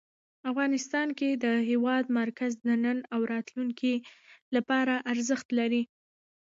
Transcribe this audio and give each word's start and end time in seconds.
افغانستان 0.51 1.07
کې 1.19 1.29
د 1.43 1.45
هېواد 1.69 2.05
مرکز 2.19 2.51
د 2.67 2.69
نن 2.83 2.97
او 3.13 3.21
راتلونکي 3.33 3.93
لپاره 4.55 4.93
ارزښت 5.11 5.47
لري. 5.59 5.81